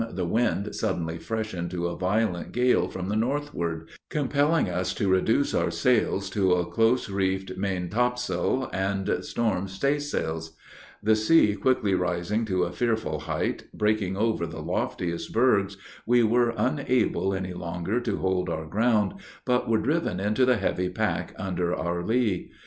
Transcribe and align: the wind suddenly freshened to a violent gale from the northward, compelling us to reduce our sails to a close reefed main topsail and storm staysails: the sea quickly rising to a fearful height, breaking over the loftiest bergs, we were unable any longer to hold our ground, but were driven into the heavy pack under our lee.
the 0.09 0.25
wind 0.25 0.73
suddenly 0.73 1.19
freshened 1.19 1.69
to 1.69 1.85
a 1.85 1.95
violent 1.95 2.51
gale 2.51 2.87
from 2.87 3.07
the 3.07 3.15
northward, 3.15 3.87
compelling 4.09 4.67
us 4.67 4.95
to 4.95 5.07
reduce 5.07 5.53
our 5.53 5.69
sails 5.69 6.27
to 6.27 6.53
a 6.53 6.65
close 6.65 7.07
reefed 7.07 7.55
main 7.55 7.87
topsail 7.87 8.67
and 8.73 9.23
storm 9.23 9.67
staysails: 9.67 10.55
the 11.03 11.15
sea 11.15 11.53
quickly 11.55 11.93
rising 11.93 12.45
to 12.45 12.63
a 12.63 12.71
fearful 12.71 13.19
height, 13.19 13.65
breaking 13.75 14.17
over 14.17 14.47
the 14.47 14.59
loftiest 14.63 15.31
bergs, 15.31 15.77
we 16.07 16.23
were 16.23 16.51
unable 16.57 17.31
any 17.31 17.53
longer 17.53 18.01
to 18.01 18.17
hold 18.17 18.49
our 18.49 18.65
ground, 18.65 19.13
but 19.45 19.69
were 19.69 19.77
driven 19.77 20.19
into 20.19 20.45
the 20.45 20.57
heavy 20.57 20.89
pack 20.89 21.31
under 21.37 21.75
our 21.75 22.03
lee. 22.03 22.49